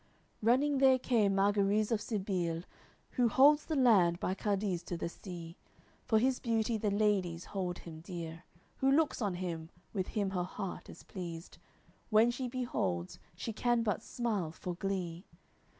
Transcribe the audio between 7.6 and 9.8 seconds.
him dear; Who looks on him,